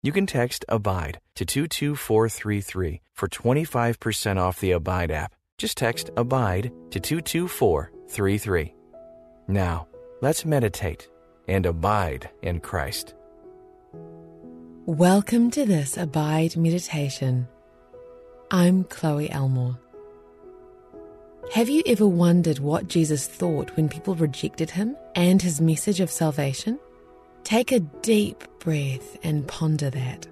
You 0.00 0.12
can 0.12 0.26
text 0.26 0.64
ABIDE 0.68 1.18
to 1.34 1.44
22433 1.44 3.00
for 3.14 3.26
25% 3.26 4.36
off 4.36 4.60
the 4.60 4.70
Abide 4.70 5.10
app. 5.10 5.34
Just 5.58 5.76
text 5.76 6.10
ABIDE 6.16 6.70
to 6.92 7.00
22433. 7.00 8.74
Now, 9.48 9.88
let's 10.22 10.44
meditate 10.44 11.08
and 11.48 11.66
abide 11.66 12.30
in 12.42 12.60
Christ. 12.60 13.14
Welcome 14.86 15.50
to 15.50 15.66
this 15.66 15.96
Abide 15.96 16.56
meditation. 16.56 17.48
I'm 18.52 18.84
Chloe 18.84 19.28
Elmore. 19.32 19.80
Have 21.54 21.68
you 21.68 21.82
ever 21.86 22.06
wondered 22.06 22.60
what 22.60 22.86
Jesus 22.86 23.26
thought 23.26 23.76
when 23.76 23.88
people 23.88 24.14
rejected 24.14 24.70
him 24.70 24.96
and 25.16 25.42
his 25.42 25.60
message 25.60 25.98
of 25.98 26.08
salvation? 26.08 26.78
Take 27.48 27.72
a 27.72 27.80
deep 27.80 28.44
breath 28.58 29.16
and 29.22 29.48
ponder 29.48 29.88
that. 29.88 30.28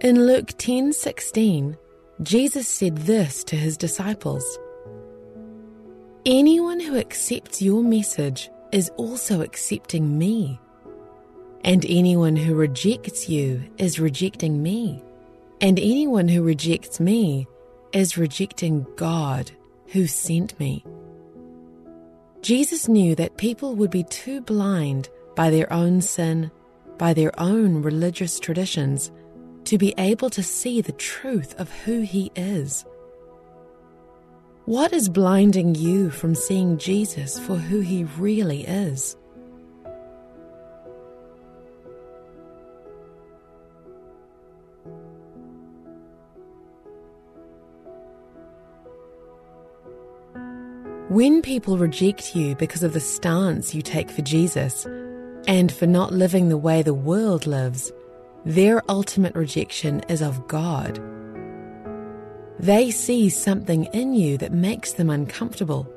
In 0.00 0.26
Luke 0.26 0.56
10:16, 0.56 1.76
Jesus 2.22 2.66
said 2.66 2.96
this 2.96 3.44
to 3.44 3.56
his 3.56 3.76
disciples: 3.76 4.58
Anyone 6.24 6.80
who 6.80 6.96
accepts 6.96 7.60
your 7.60 7.82
message 7.82 8.48
is 8.72 8.90
also 8.96 9.42
accepting 9.42 10.16
me. 10.16 10.58
And 11.62 11.84
anyone 11.84 12.36
who 12.36 12.54
rejects 12.54 13.28
you 13.28 13.62
is 13.76 14.00
rejecting 14.00 14.62
me. 14.62 15.02
And 15.60 15.78
anyone 15.78 16.28
who 16.28 16.42
rejects 16.42 16.98
me 16.98 17.46
is 17.92 18.16
rejecting 18.16 18.86
God 18.96 19.50
who 19.88 20.06
sent 20.06 20.58
me. 20.58 20.82
Jesus 22.42 22.88
knew 22.88 23.14
that 23.16 23.36
people 23.36 23.74
would 23.74 23.90
be 23.90 24.04
too 24.04 24.40
blind 24.40 25.08
by 25.36 25.50
their 25.50 25.70
own 25.72 26.00
sin, 26.00 26.50
by 26.96 27.12
their 27.12 27.38
own 27.38 27.82
religious 27.82 28.40
traditions, 28.40 29.12
to 29.64 29.76
be 29.76 29.94
able 29.98 30.30
to 30.30 30.42
see 30.42 30.80
the 30.80 30.92
truth 30.92 31.54
of 31.60 31.70
who 31.70 32.00
He 32.00 32.32
is. 32.34 32.84
What 34.64 34.92
is 34.92 35.08
blinding 35.08 35.74
you 35.74 36.10
from 36.10 36.34
seeing 36.34 36.78
Jesus 36.78 37.38
for 37.38 37.56
who 37.56 37.80
He 37.80 38.04
really 38.04 38.62
is? 38.66 39.16
When 51.10 51.42
people 51.42 51.76
reject 51.76 52.36
you 52.36 52.54
because 52.54 52.84
of 52.84 52.92
the 52.92 53.00
stance 53.00 53.74
you 53.74 53.82
take 53.82 54.12
for 54.12 54.22
Jesus 54.22 54.86
and 55.48 55.72
for 55.72 55.88
not 55.88 56.12
living 56.12 56.48
the 56.48 56.56
way 56.56 56.82
the 56.82 56.94
world 56.94 57.48
lives, 57.48 57.90
their 58.44 58.80
ultimate 58.88 59.34
rejection 59.34 60.02
is 60.08 60.22
of 60.22 60.46
God. 60.46 61.02
They 62.60 62.92
see 62.92 63.28
something 63.28 63.86
in 63.86 64.14
you 64.14 64.38
that 64.38 64.52
makes 64.52 64.92
them 64.92 65.10
uncomfortable. 65.10 65.92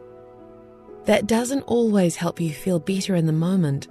That 1.06 1.28
doesn't 1.28 1.61
always 1.67 2.16
help 2.16 2.41
you 2.41 2.52
feel 2.52 2.80
better 2.80 3.14
in 3.14 3.28
the 3.28 3.34
moment, 3.34 3.88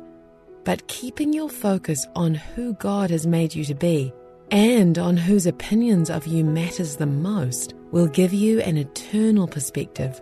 but 0.64 0.88
keeping 0.88 1.32
your 1.32 1.48
focus 1.48 2.04
on 2.16 2.34
who 2.34 2.74
God 2.74 3.10
has 3.10 3.28
made 3.28 3.54
you 3.54 3.64
to 3.66 3.76
be 3.76 4.12
and 4.50 4.98
on 4.98 5.16
whose 5.16 5.46
opinions 5.46 6.10
of 6.10 6.26
you 6.26 6.42
matters 6.42 6.96
the 6.96 7.06
most 7.06 7.74
will 7.92 8.08
give 8.08 8.32
you 8.32 8.60
an 8.62 8.76
eternal 8.76 9.46
perspective. 9.46 10.20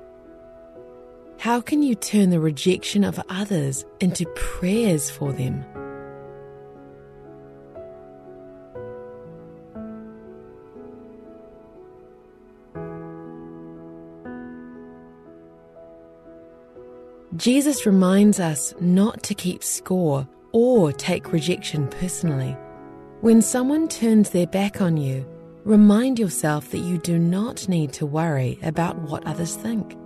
How 1.40 1.58
can 1.62 1.82
you 1.82 1.94
turn 1.94 2.28
the 2.28 2.38
rejection 2.38 3.02
of 3.02 3.18
others 3.30 3.86
into 4.00 4.26
prayers 4.36 5.08
for 5.08 5.32
them? 5.32 5.64
Jesus 17.38 17.86
reminds 17.86 18.38
us 18.38 18.74
not 18.78 19.22
to 19.22 19.34
keep 19.34 19.64
score 19.64 20.28
or 20.52 20.92
take 20.92 21.32
rejection 21.32 21.88
personally. 21.88 22.54
When 23.22 23.40
someone 23.40 23.88
turns 23.88 24.28
their 24.28 24.46
back 24.46 24.82
on 24.82 24.98
you, 24.98 25.24
remind 25.64 26.18
yourself 26.18 26.70
that 26.72 26.80
you 26.80 26.98
do 26.98 27.18
not 27.18 27.66
need 27.66 27.94
to 27.94 28.04
worry 28.04 28.58
about 28.62 28.98
what 28.98 29.26
others 29.26 29.56
think. 29.56 29.96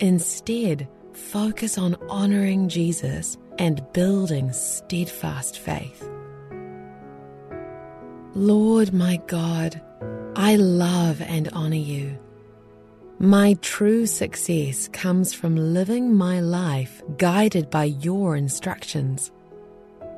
Instead, 0.00 0.88
focus 1.12 1.78
on 1.78 1.96
honoring 2.10 2.68
Jesus 2.68 3.38
and 3.58 3.84
building 3.94 4.52
steadfast 4.52 5.58
faith. 5.58 6.06
Lord 8.34 8.92
my 8.92 9.16
God, 9.26 9.80
I 10.36 10.56
love 10.56 11.22
and 11.22 11.48
honor 11.54 11.76
you. 11.76 12.18
My 13.18 13.54
true 13.62 14.04
success 14.04 14.88
comes 14.88 15.32
from 15.32 15.56
living 15.56 16.14
my 16.14 16.40
life 16.40 17.02
guided 17.16 17.70
by 17.70 17.84
your 17.84 18.36
instructions. 18.36 19.32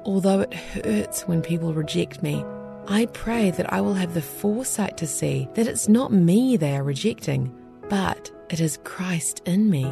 Although 0.04 0.40
it 0.40 0.54
hurts 0.54 1.28
when 1.28 1.40
people 1.40 1.72
reject 1.72 2.24
me, 2.24 2.44
I 2.88 3.06
pray 3.06 3.52
that 3.52 3.72
I 3.72 3.80
will 3.80 3.94
have 3.94 4.14
the 4.14 4.22
foresight 4.22 4.96
to 4.96 5.06
see 5.06 5.48
that 5.54 5.68
it's 5.68 5.88
not 5.88 6.12
me 6.12 6.56
they 6.56 6.74
are 6.76 6.82
rejecting, 6.82 7.54
but 7.88 8.30
it 8.50 8.60
is 8.60 8.78
Christ 8.84 9.42
in 9.46 9.70
me. 9.70 9.84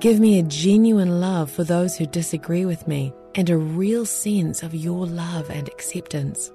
Give 0.00 0.18
me 0.18 0.38
a 0.38 0.44
genuine 0.44 1.20
love 1.20 1.50
for 1.50 1.64
those 1.64 1.96
who 1.96 2.06
disagree 2.06 2.64
with 2.64 2.88
me 2.88 3.12
and 3.34 3.50
a 3.50 3.56
real 3.56 4.06
sense 4.06 4.62
of 4.62 4.74
your 4.74 5.06
love 5.06 5.50
and 5.50 5.68
acceptance. 5.68 6.50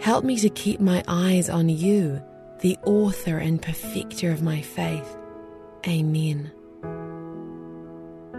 Help 0.00 0.24
me 0.24 0.38
to 0.38 0.48
keep 0.48 0.80
my 0.80 1.02
eyes 1.08 1.50
on 1.50 1.68
you, 1.68 2.22
the 2.60 2.78
author 2.84 3.38
and 3.38 3.60
perfecter 3.60 4.30
of 4.30 4.42
my 4.42 4.60
faith. 4.60 5.16
Amen. 5.86 6.52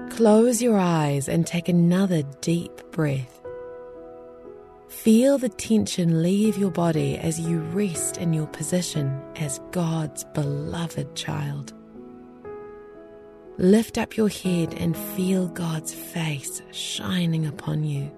Close 0.10 0.62
your 0.62 0.78
eyes 0.78 1.30
and 1.30 1.46
take 1.46 1.70
another 1.70 2.24
deep 2.42 2.92
breath. 2.92 3.39
Feel 4.90 5.38
the 5.38 5.50
tension 5.50 6.24
leave 6.24 6.58
your 6.58 6.72
body 6.72 7.16
as 7.16 7.40
you 7.40 7.60
rest 7.60 8.18
in 8.18 8.34
your 8.34 8.48
position 8.48 9.22
as 9.36 9.62
God's 9.70 10.24
beloved 10.34 11.16
child. 11.16 11.74
Lift 13.60 14.00
up 14.00 14.18
your 14.18 14.30
head 14.30 14.74
and 14.74 14.98
feel 14.98 15.48
God's 15.48 15.94
face 15.94 16.64
shining 16.72 17.46
upon 17.46 17.84
you. 17.84 18.12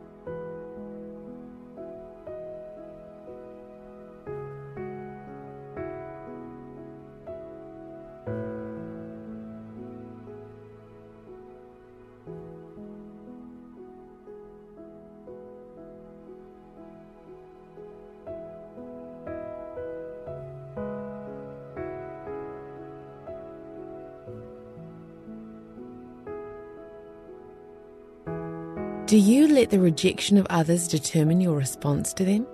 Do 29.12 29.18
you 29.18 29.50
let 29.50 29.72
the 29.72 29.80
rejection 29.82 30.38
of 30.38 30.48
others 30.50 30.88
determine 30.88 31.42
your 31.42 31.58
response 31.58 32.14
to 32.14 32.24
them? 32.24 32.48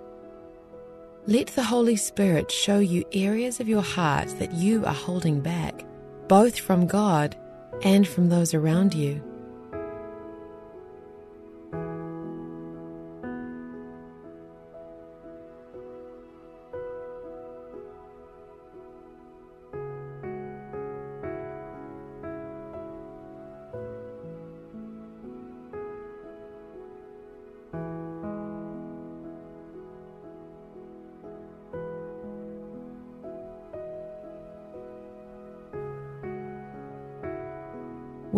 Let 1.28 1.46
the 1.50 1.62
Holy 1.62 1.96
Spirit 1.96 2.50
show 2.50 2.80
you 2.80 3.06
areas 3.14 3.60
of 3.60 3.70
your 3.70 3.84
heart 3.84 4.30
that 4.40 4.54
you 4.54 4.84
are 4.84 4.92
holding 4.92 5.40
back, 5.40 5.86
both 6.28 6.58
from 6.58 6.88
God 6.88 7.36
and 7.84 8.08
from 8.08 8.30
those 8.30 8.56
around 8.56 8.96
you. 8.96 9.22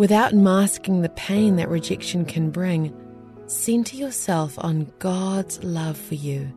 Without 0.00 0.32
masking 0.32 1.02
the 1.02 1.10
pain 1.10 1.56
that 1.56 1.68
rejection 1.68 2.24
can 2.24 2.50
bring, 2.50 2.90
center 3.44 3.96
yourself 3.96 4.54
on 4.56 4.90
God's 4.98 5.62
love 5.62 5.98
for 5.98 6.14
you. 6.14 6.50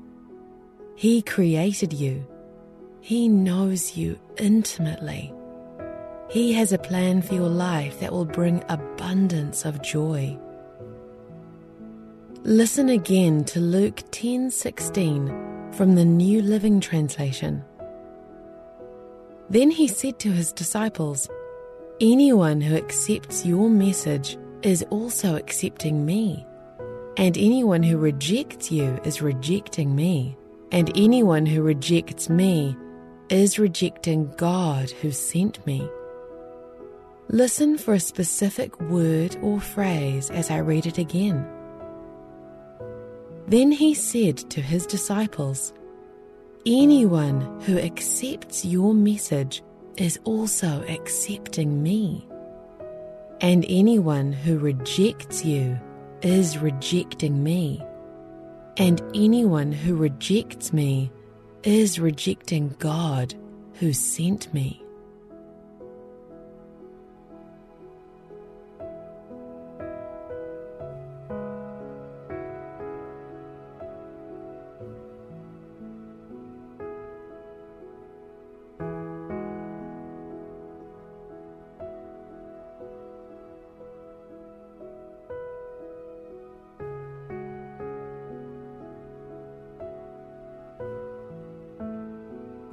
He 0.95 1.21
created 1.21 1.91
you. 1.91 2.25
He 3.01 3.27
knows 3.27 3.97
you 3.97 4.17
intimately. 4.37 5.33
He 6.29 6.53
has 6.53 6.71
a 6.71 6.77
plan 6.77 7.21
for 7.21 7.33
your 7.33 7.49
life 7.49 7.99
that 7.99 8.13
will 8.13 8.23
bring 8.23 8.63
abundance 8.69 9.65
of 9.65 9.81
joy. 9.81 10.37
Listen 12.43 12.87
again 12.87 13.43
to 13.43 13.59
Luke 13.59 14.03
10:16 14.11 15.73
from 15.73 15.95
the 15.95 16.05
New 16.05 16.41
Living 16.41 16.79
Translation. 16.79 17.61
Then 19.49 19.69
he 19.69 19.89
said 19.89 20.17
to 20.19 20.31
his 20.31 20.53
disciples, 20.53 21.27
Anyone 22.05 22.59
who 22.59 22.75
accepts 22.75 23.45
your 23.45 23.69
message 23.69 24.37
is 24.61 24.83
also 24.89 25.37
accepting 25.37 26.05
me, 26.05 26.45
and 27.15 27.37
anyone 27.37 27.81
who 27.81 27.97
rejects 27.97 28.69
you 28.69 28.99
is 29.05 29.21
rejecting 29.21 29.95
me, 29.95 30.35
and 30.73 30.91
anyone 30.97 31.45
who 31.45 31.61
rejects 31.61 32.29
me 32.29 32.75
is 33.29 33.57
rejecting 33.57 34.29
God 34.35 34.91
who 34.91 35.11
sent 35.11 35.65
me. 35.65 35.87
Listen 37.29 37.77
for 37.77 37.93
a 37.93 38.01
specific 38.01 38.77
word 38.81 39.37
or 39.41 39.61
phrase 39.61 40.29
as 40.29 40.51
I 40.51 40.57
read 40.57 40.85
it 40.85 40.97
again. 40.97 41.47
Then 43.47 43.71
he 43.71 43.93
said 43.93 44.35
to 44.49 44.59
his 44.59 44.85
disciples, 44.85 45.71
Anyone 46.65 47.61
who 47.61 47.77
accepts 47.79 48.65
your 48.65 48.93
message 48.93 49.63
is 49.97 50.19
also 50.23 50.83
accepting 50.87 51.81
me. 51.81 52.27
And 53.41 53.65
anyone 53.67 54.31
who 54.31 54.57
rejects 54.57 55.43
you 55.43 55.79
is 56.21 56.57
rejecting 56.57 57.43
me. 57.43 57.83
And 58.77 59.01
anyone 59.13 59.71
who 59.71 59.95
rejects 59.95 60.73
me 60.73 61.11
is 61.63 61.99
rejecting 61.99 62.75
God 62.79 63.35
who 63.73 63.93
sent 63.93 64.53
me. 64.53 64.82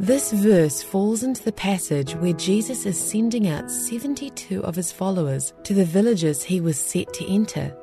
This 0.00 0.32
verse 0.32 0.82
falls 0.82 1.23
into 1.25 1.44
the 1.44 1.52
passage 1.52 2.14
where 2.14 2.32
Jesus 2.32 2.87
is 2.87 2.99
sending 2.99 3.49
out 3.49 3.70
72 3.70 4.64
of 4.64 4.75
his 4.75 4.91
followers 4.91 5.52
to 5.64 5.75
the 5.75 5.85
villages 5.85 6.43
he 6.43 6.58
was 6.58 6.79
set 6.79 7.12
to 7.12 7.31
enter. 7.31 7.76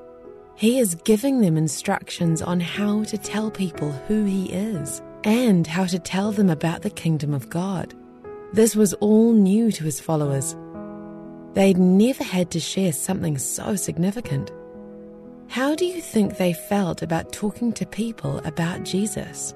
He 0.56 0.80
is 0.80 0.96
giving 0.96 1.42
them 1.42 1.58
instructions 1.58 2.42
on 2.42 2.60
how 2.60 3.04
to 3.04 3.20
tell 3.20 3.52
people 3.52 3.92
who 3.92 4.26
he 4.26 4.46
is 4.46 5.00
and 5.26 5.68
how 5.68 5.86
to 5.86 6.00
tell 6.00 6.32
them 6.32 6.50
about 6.50 6.82
the 6.82 6.90
kingdom 6.90 7.36
of 7.36 7.52
God. 7.52 7.94
This 8.52 8.76
was 8.76 8.96
all 8.96 9.32
new 9.32 9.72
to 9.74 9.84
his 9.84 10.00
followers. 10.00 10.56
They'd 11.54 11.78
never 11.78 12.24
had 12.24 12.50
to 12.50 12.60
share 12.60 12.94
something 12.94 13.38
so 13.38 13.76
significant. 13.76 14.52
How 15.50 15.76
do 15.76 15.86
you 15.86 16.02
think 16.02 16.38
they 16.38 16.54
felt 16.54 17.04
about 17.04 17.32
talking 17.32 17.74
to 17.74 17.86
people 17.86 18.40
about 18.40 18.82
Jesus? 18.82 19.54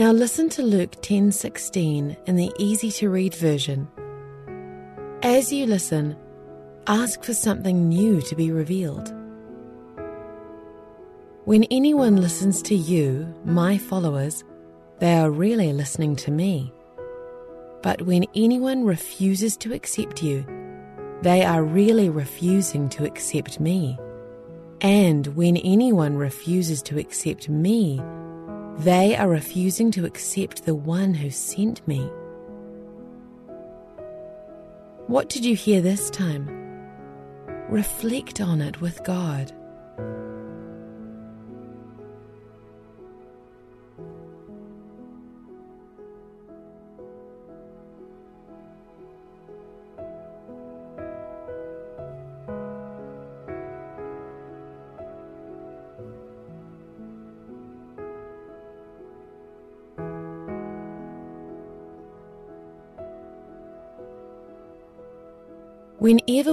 Now 0.00 0.12
listen 0.12 0.48
to 0.56 0.62
Luke 0.62 0.96
10:16 1.02 2.16
in 2.24 2.36
the 2.36 2.50
easy 2.58 2.90
to 2.92 3.10
read 3.10 3.34
version. 3.34 3.86
As 5.22 5.52
you 5.52 5.66
listen, 5.66 6.16
ask 6.86 7.22
for 7.22 7.34
something 7.34 7.86
new 7.86 8.22
to 8.22 8.34
be 8.34 8.50
revealed. 8.50 9.12
When 11.44 11.64
anyone 11.64 12.16
listens 12.16 12.62
to 12.62 12.74
you, 12.74 13.26
my 13.44 13.76
followers, 13.76 14.42
they 15.00 15.12
are 15.16 15.30
really 15.30 15.70
listening 15.74 16.16
to 16.16 16.30
me. 16.30 16.72
But 17.82 18.00
when 18.06 18.24
anyone 18.34 18.84
refuses 18.84 19.54
to 19.58 19.74
accept 19.74 20.22
you, 20.22 20.46
they 21.20 21.44
are 21.44 21.62
really 21.62 22.08
refusing 22.08 22.88
to 22.88 23.04
accept 23.04 23.60
me. 23.60 23.98
And 24.80 25.26
when 25.36 25.58
anyone 25.58 26.16
refuses 26.16 26.80
to 26.84 26.98
accept 26.98 27.50
me, 27.50 28.00
they 28.82 29.14
are 29.14 29.28
refusing 29.28 29.90
to 29.90 30.06
accept 30.06 30.64
the 30.64 30.74
one 30.74 31.12
who 31.12 31.28
sent 31.28 31.86
me. 31.86 32.10
What 35.06 35.28
did 35.28 35.44
you 35.44 35.54
hear 35.54 35.82
this 35.82 36.08
time? 36.08 36.48
Reflect 37.68 38.40
on 38.40 38.62
it 38.62 38.80
with 38.80 39.04
God. 39.04 39.52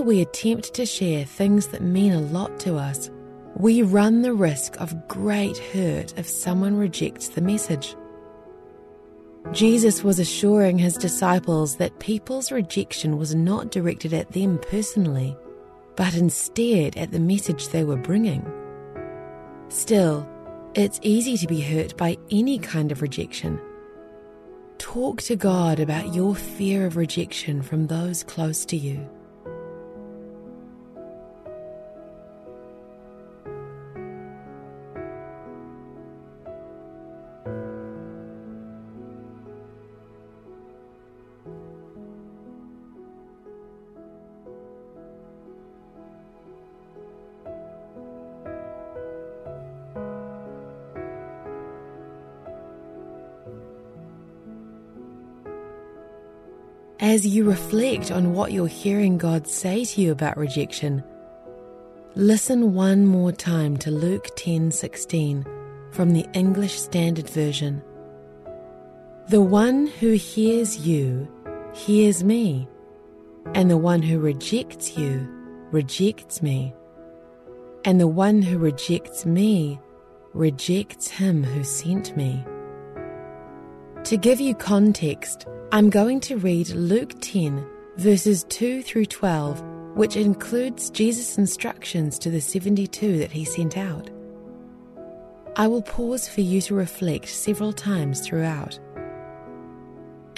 We 0.08 0.22
attempt 0.22 0.74
to 0.74 0.86
share 0.86 1.26
things 1.26 1.68
that 1.68 1.82
mean 1.82 2.14
a 2.14 2.22
lot 2.22 2.60
to 2.62 2.78
us, 2.78 3.12
we 3.58 3.82
run 3.82 4.22
the 4.22 4.34
risk 4.34 4.80
of 4.80 5.08
great 5.10 5.58
hurt 5.58 6.14
if 6.18 6.26
someone 6.26 6.78
rejects 6.78 7.28
the 7.28 7.42
message. 7.42 7.94
Jesus 9.52 10.06
was 10.06 10.18
assuring 10.18 10.78
his 10.78 10.96
disciples 10.96 11.76
that 11.76 12.00
people's 12.00 12.54
rejection 12.54 13.18
was 13.18 13.36
not 13.36 13.70
directed 13.70 14.14
at 14.14 14.32
them 14.32 14.58
personally, 14.60 15.36
but 15.98 16.16
instead 16.16 16.96
at 16.96 17.12
the 17.12 17.20
message 17.20 17.68
they 17.68 17.84
were 17.84 17.98
bringing. 17.98 18.50
Still, 19.68 20.26
it's 20.74 21.02
easy 21.04 21.36
to 21.36 21.48
be 21.48 21.60
hurt 21.60 21.98
by 21.98 22.18
any 22.32 22.60
kind 22.60 22.94
of 22.94 23.02
rejection. 23.02 23.60
Talk 24.78 25.22
to 25.24 25.36
God 25.36 25.82
about 25.82 26.16
your 26.16 26.34
fear 26.34 26.86
of 26.86 26.96
rejection 26.96 27.62
from 27.62 27.88
those 27.88 28.24
close 28.24 28.64
to 28.68 28.78
you. 28.78 29.10
As 57.08 57.26
you 57.26 57.46
reflect 57.46 58.12
on 58.12 58.34
what 58.34 58.52
you're 58.52 58.68
hearing 58.68 59.18
God 59.18 59.48
say 59.48 59.86
to 59.86 60.02
you 60.02 60.12
about 60.12 60.36
rejection, 60.36 61.02
listen 62.16 62.74
one 62.74 63.06
more 63.06 63.32
time 63.32 63.78
to 63.78 63.92
Luke 63.92 64.36
10:16 64.36 65.46
from 65.92 66.12
the 66.12 66.26
English 66.34 66.78
Standard 66.78 67.30
Version. 67.30 67.82
The 69.30 69.40
one 69.40 69.88
who 69.88 70.12
hears 70.16 70.86
you 70.86 71.30
hears 71.74 72.26
me, 72.26 72.68
and 73.56 73.72
the 73.72 73.78
one 73.78 74.02
who 74.02 74.20
rejects 74.20 74.98
you 74.98 75.30
rejects 75.72 76.42
me, 76.42 76.74
and 77.86 78.02
the 78.02 78.14
one 78.26 78.42
who 78.42 78.58
rejects 78.58 79.26
me 79.26 79.80
rejects 80.34 81.08
him 81.08 81.46
who 81.46 81.64
sent 81.64 82.18
me. 82.18 82.44
To 84.04 84.18
give 84.18 84.42
you 84.42 84.54
context, 84.56 85.48
I'm 85.70 85.90
going 85.90 86.22
to 86.22 86.38
read 86.38 86.70
Luke 86.70 87.20
10, 87.20 87.68
verses 87.98 88.46
2 88.46 88.84
through 88.84 89.08
12, 89.08 89.62
which 89.98 90.16
includes 90.16 90.90
Jesus' 90.90 91.38
instructions 91.38 92.18
to 92.20 92.30
the 92.30 92.40
72 92.40 93.18
that 93.18 93.34
he 93.34 93.44
sent 93.44 93.76
out. 93.76 94.10
I 95.58 95.68
will 95.68 95.82
pause 95.82 96.30
for 96.30 96.40
you 96.40 96.62
to 96.62 96.74
reflect 96.74 97.28
several 97.28 97.74
times 97.74 98.22
throughout. 98.22 98.80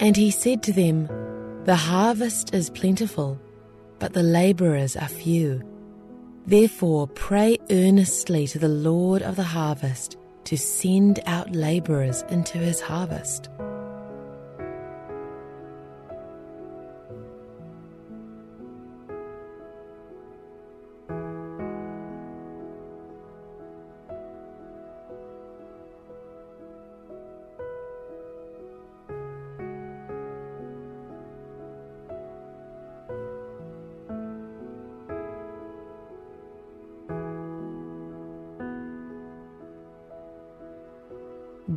And 0.00 0.16
he 0.16 0.32
said 0.32 0.64
to 0.64 0.72
them, 0.72 1.06
The 1.64 1.76
harvest 1.76 2.52
is 2.52 2.68
plentiful, 2.68 3.40
but 4.00 4.12
the 4.12 4.24
labourers 4.24 4.96
are 4.96 5.06
few. 5.06 5.62
Therefore, 6.46 7.06
pray 7.06 7.56
earnestly 7.70 8.48
to 8.48 8.58
the 8.58 8.68
Lord 8.68 9.22
of 9.22 9.36
the 9.36 9.44
harvest 9.44 10.16
to 10.42 10.58
send 10.58 11.20
out 11.26 11.54
labourers 11.54 12.24
into 12.30 12.58
his 12.58 12.80
harvest. 12.80 13.48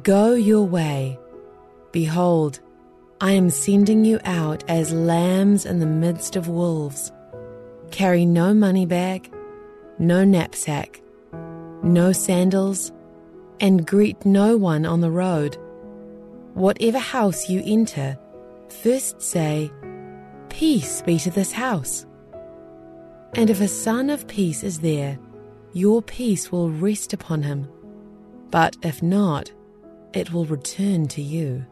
Go 0.03 0.33
your 0.33 0.63
way. 0.63 1.17
Behold, 1.93 2.59
I 3.21 3.31
am 3.31 3.49
sending 3.49 4.03
you 4.03 4.19
out 4.25 4.61
as 4.67 4.91
lambs 4.91 5.65
in 5.65 5.79
the 5.79 5.85
midst 5.85 6.35
of 6.35 6.49
wolves. 6.49 7.09
Carry 7.89 8.25
no 8.25 8.53
money 8.53 8.85
bag, 8.85 9.33
no 9.99 10.25
knapsack, 10.25 11.01
no 11.83 12.11
sandals, 12.11 12.91
and 13.61 13.87
greet 13.87 14.25
no 14.25 14.57
one 14.57 14.85
on 14.85 14.99
the 14.99 15.09
road. 15.09 15.57
Whatever 16.53 16.99
house 16.99 17.49
you 17.49 17.63
enter, 17.65 18.19
first 18.83 19.21
say, 19.21 19.71
Peace 20.49 21.01
be 21.03 21.17
to 21.19 21.31
this 21.31 21.53
house. 21.53 22.05
And 23.35 23.49
if 23.49 23.61
a 23.61 23.69
son 23.69 24.09
of 24.09 24.27
peace 24.27 24.63
is 24.63 24.81
there, 24.81 25.17
your 25.71 26.01
peace 26.01 26.51
will 26.51 26.69
rest 26.69 27.13
upon 27.13 27.41
him. 27.43 27.69
But 28.51 28.75
if 28.83 29.01
not, 29.01 29.49
it 30.13 30.31
will 30.31 30.45
return 30.45 31.07
to 31.07 31.21
you. 31.21 31.65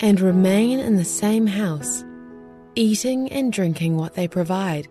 And 0.00 0.20
remain 0.20 0.80
in 0.80 0.96
the 0.96 1.04
same 1.04 1.46
house, 1.46 2.04
eating 2.74 3.30
and 3.30 3.52
drinking 3.52 3.96
what 3.96 4.14
they 4.14 4.26
provide. 4.26 4.88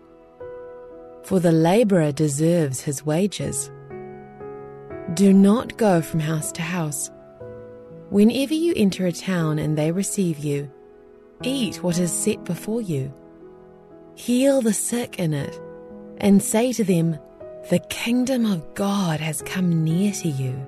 For 1.24 1.40
the 1.40 1.52
labourer 1.52 2.12
deserves 2.12 2.80
his 2.80 3.04
wages. 3.04 3.70
Do 5.14 5.32
not 5.32 5.76
go 5.76 6.00
from 6.00 6.20
house 6.20 6.52
to 6.52 6.62
house. 6.62 7.10
Whenever 8.10 8.54
you 8.54 8.72
enter 8.76 9.06
a 9.06 9.12
town 9.12 9.58
and 9.58 9.76
they 9.76 9.90
receive 9.90 10.38
you, 10.38 10.70
eat 11.42 11.82
what 11.82 11.98
is 11.98 12.12
set 12.12 12.44
before 12.44 12.80
you. 12.80 13.12
Heal 14.14 14.60
the 14.60 14.72
sick 14.72 15.18
in 15.18 15.34
it, 15.34 15.60
and 16.18 16.42
say 16.42 16.72
to 16.74 16.84
them, 16.84 17.18
The 17.70 17.78
kingdom 17.88 18.46
of 18.46 18.74
God 18.74 19.20
has 19.20 19.42
come 19.42 19.82
near 19.82 20.12
to 20.12 20.28
you. 20.28 20.66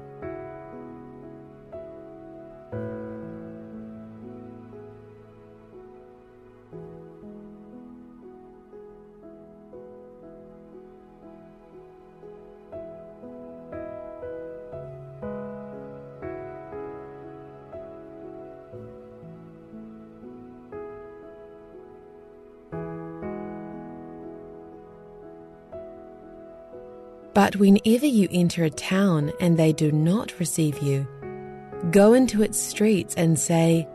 But 27.35 27.57
whenever 27.57 28.07
you 28.07 28.29
enter 28.31 28.65
a 28.65 28.71
town 28.71 29.33
and 29.41 29.57
they 29.57 29.73
do 29.73 29.91
not 29.91 30.39
receive 30.39 30.79
you, 30.83 31.07
go 31.91 32.13
into 32.13 32.43
its 32.43 32.59
streets 32.59 33.15
and 33.15 33.39
say, 33.39 33.89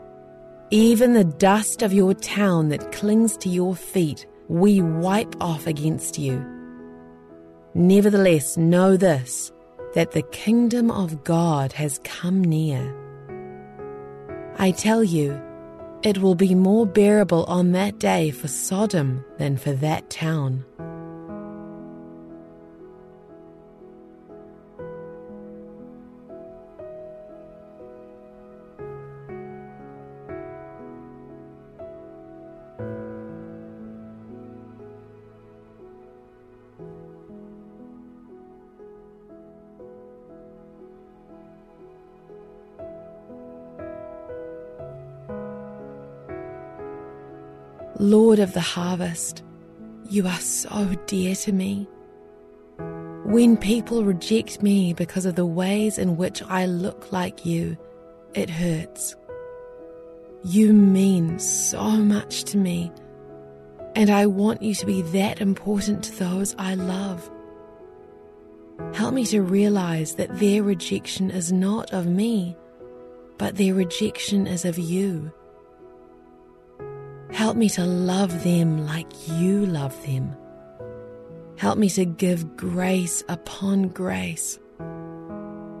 Even 0.70 1.12
the 1.12 1.24
dust 1.24 1.82
of 1.82 1.92
your 1.92 2.14
town 2.14 2.68
that 2.70 2.92
clings 2.92 3.36
to 3.38 3.48
your 3.48 3.76
feet, 3.76 4.26
we 4.48 4.82
wipe 4.82 5.36
off 5.40 5.66
against 5.66 6.18
you. 6.18 6.44
Nevertheless, 7.74 8.56
know 8.56 8.96
this 8.96 9.52
that 9.94 10.12
the 10.12 10.22
kingdom 10.22 10.90
of 10.90 11.24
God 11.24 11.72
has 11.72 12.00
come 12.04 12.42
near. 12.42 12.94
I 14.58 14.72
tell 14.72 15.02
you, 15.02 15.40
it 16.02 16.18
will 16.18 16.34
be 16.34 16.54
more 16.54 16.86
bearable 16.86 17.44
on 17.44 17.72
that 17.72 17.98
day 17.98 18.30
for 18.30 18.48
Sodom 18.48 19.24
than 19.38 19.56
for 19.56 19.72
that 19.72 20.10
town. 20.10 20.64
Lord 48.28 48.40
of 48.40 48.52
the 48.52 48.60
harvest, 48.60 49.42
you 50.10 50.26
are 50.26 50.40
so 50.40 50.94
dear 51.06 51.34
to 51.34 51.50
me. 51.50 51.88
When 53.24 53.56
people 53.56 54.04
reject 54.04 54.62
me 54.62 54.92
because 54.92 55.24
of 55.24 55.34
the 55.34 55.46
ways 55.46 55.96
in 55.96 56.18
which 56.18 56.42
I 56.42 56.66
look 56.66 57.10
like 57.10 57.46
you, 57.46 57.78
it 58.34 58.50
hurts. 58.50 59.16
You 60.44 60.74
mean 60.74 61.38
so 61.38 61.82
much 61.82 62.44
to 62.50 62.58
me, 62.58 62.92
and 63.96 64.10
I 64.10 64.26
want 64.26 64.60
you 64.60 64.74
to 64.74 64.84
be 64.84 65.00
that 65.00 65.40
important 65.40 66.04
to 66.04 66.18
those 66.18 66.54
I 66.58 66.74
love. 66.74 67.30
Help 68.92 69.14
me 69.14 69.24
to 69.24 69.40
realize 69.40 70.16
that 70.16 70.38
their 70.38 70.62
rejection 70.62 71.30
is 71.30 71.50
not 71.50 71.94
of 71.94 72.06
me, 72.06 72.58
but 73.38 73.56
their 73.56 73.72
rejection 73.72 74.46
is 74.46 74.66
of 74.66 74.78
you. 74.78 75.32
Help 77.32 77.56
me 77.56 77.68
to 77.70 77.84
love 77.84 78.42
them 78.42 78.86
like 78.86 79.06
you 79.28 79.66
love 79.66 79.94
them. 80.06 80.34
Help 81.56 81.78
me 81.78 81.88
to 81.90 82.04
give 82.04 82.56
grace 82.56 83.22
upon 83.28 83.88
grace. 83.88 84.58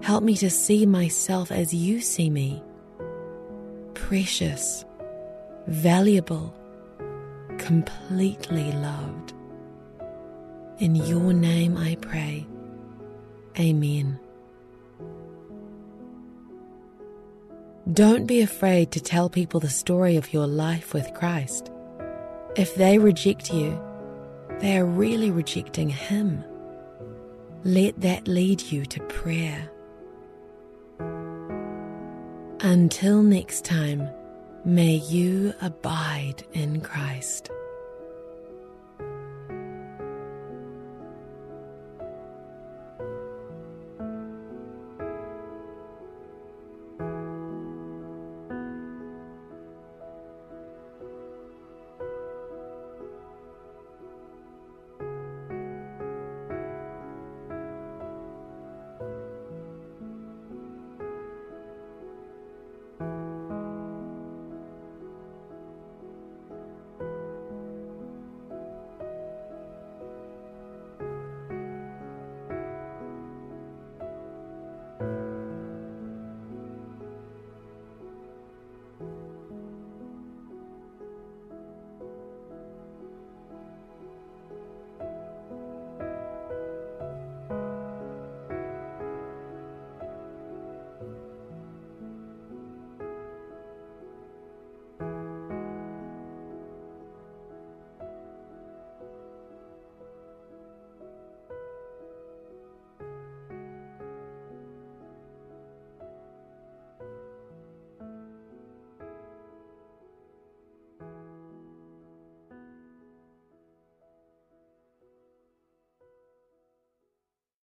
Help 0.02 0.22
me 0.22 0.36
to 0.36 0.50
see 0.50 0.86
myself 0.86 1.50
as 1.50 1.72
you 1.74 2.00
see 2.00 2.30
me 2.30 2.62
precious, 4.08 4.86
valuable, 5.66 6.54
completely 7.58 8.72
loved. 8.72 9.34
In 10.78 10.94
your 10.94 11.34
name 11.34 11.76
I 11.76 11.96
pray. 11.96 12.46
Amen. 13.58 14.18
Don't 17.92 18.26
be 18.26 18.42
afraid 18.42 18.92
to 18.92 19.00
tell 19.00 19.30
people 19.30 19.60
the 19.60 19.70
story 19.70 20.16
of 20.16 20.34
your 20.34 20.46
life 20.46 20.92
with 20.92 21.14
Christ. 21.14 21.70
If 22.54 22.74
they 22.74 22.98
reject 22.98 23.50
you, 23.50 23.80
they 24.58 24.76
are 24.76 24.84
really 24.84 25.30
rejecting 25.30 25.88
Him. 25.88 26.44
Let 27.64 27.98
that 28.02 28.28
lead 28.28 28.60
you 28.60 28.84
to 28.84 29.00
prayer. 29.04 29.70
Until 32.60 33.22
next 33.22 33.64
time, 33.64 34.10
may 34.66 34.96
you 34.96 35.54
abide 35.62 36.44
in 36.52 36.82
Christ. 36.82 37.50